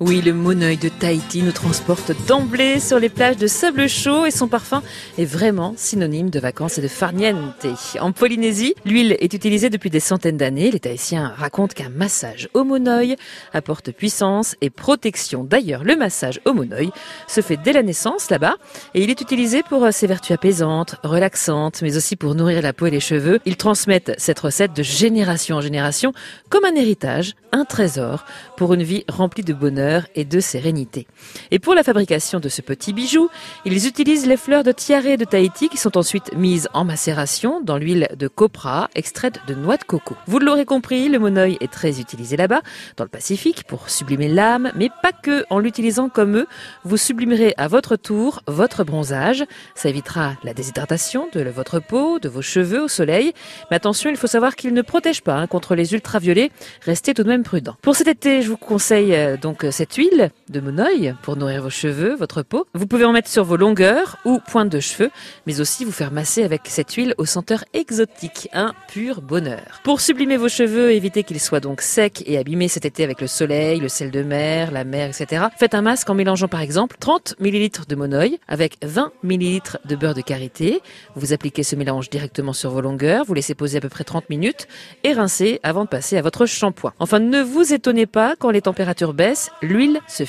[0.00, 4.32] Oui, le Monoeil de Tahiti nous transporte d'emblée sur les plages de sable chaud et
[4.32, 4.82] son parfum
[5.18, 7.64] est vraiment synonyme de vacances et de farniente.
[8.00, 10.72] En Polynésie, l'huile est utilisée depuis des centaines d'années.
[10.72, 13.14] Les Tahitiens racontent qu'un massage au Monoeil
[13.52, 15.44] apporte puissance et protection.
[15.44, 16.90] D'ailleurs, le massage au Monoeil
[17.28, 18.56] se fait dès la naissance là-bas
[18.94, 22.86] et il est utilisé pour ses vertus apaisantes, relaxantes, mais aussi pour nourrir la peau
[22.86, 23.38] et les cheveux.
[23.46, 26.12] Ils transmettent cette recette de génération en génération
[26.48, 28.24] comme un héritage, un trésor
[28.56, 29.83] pour une vie remplie de bonheur
[30.14, 31.06] et de sérénité.
[31.50, 33.28] Et pour la fabrication de ce petit bijou,
[33.64, 37.78] ils utilisent les fleurs de tiare de Tahiti qui sont ensuite mises en macération dans
[37.78, 40.16] l'huile de copra extraite de noix de coco.
[40.26, 42.62] Vous l'aurez compris, le monoeil est très utilisé là-bas,
[42.96, 45.44] dans le Pacifique, pour sublimer l'âme, mais pas que.
[45.50, 46.46] En l'utilisant comme eux,
[46.84, 49.44] vous sublimerez à votre tour votre bronzage.
[49.74, 53.32] Ça évitera la déshydratation de votre peau, de vos cheveux au soleil.
[53.70, 56.50] Mais attention, il faut savoir qu'il ne protège pas hein, contre les ultraviolets.
[56.82, 57.76] Restez tout de même prudent.
[57.82, 61.70] Pour cet été, je vous conseille euh, donc cette huile de monoeil pour nourrir vos
[61.70, 62.66] cheveux, votre peau.
[62.74, 65.10] Vous pouvez en mettre sur vos longueurs ou pointes de cheveux,
[65.46, 69.80] mais aussi vous faire masser avec cette huile au senteur exotique, un pur bonheur.
[69.84, 73.26] Pour sublimer vos cheveux, évitez qu'ils soient donc secs et abîmés cet été avec le
[73.26, 75.46] soleil, le sel de mer, la mer, etc.
[75.56, 79.96] Faites un masque en mélangeant par exemple 30 ml de monoeil avec 20 ml de
[79.96, 80.80] beurre de karité.
[81.16, 84.28] Vous appliquez ce mélange directement sur vos longueurs, vous laissez poser à peu près 30
[84.30, 84.68] minutes
[85.04, 86.92] et rincez avant de passer à votre shampoing.
[86.98, 90.24] Enfin, ne vous étonnez pas quand les températures baissent, l'huile se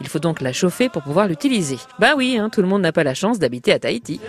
[0.00, 1.78] il faut donc la chauffer pour pouvoir l'utiliser.
[1.98, 4.20] Bah oui, hein, tout le monde n'a pas la chance d'habiter à Tahiti.